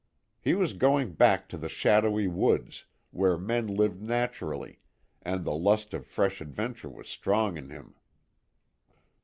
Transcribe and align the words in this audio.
He 0.39 0.55
was 0.55 0.73
going 0.73 1.11
back 1.13 1.47
to 1.49 1.59
the 1.59 1.69
shadowy 1.69 2.27
woods, 2.27 2.85
where 3.11 3.37
men 3.37 3.67
lived 3.67 4.01
naturally, 4.01 4.79
and 5.21 5.45
the 5.45 5.53
lust 5.53 5.93
of 5.93 6.07
fresh 6.07 6.41
adventure 6.41 6.89
was 6.89 7.07
strong 7.07 7.55
in 7.55 7.69
him. 7.69 7.93